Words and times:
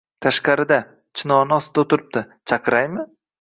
—Tashqarida. 0.25 0.79
Chinorni 1.21 1.55
ostida 1.59 1.85
o‘tiribdi. 1.85 2.25
Chaqiraymi? 2.53 3.07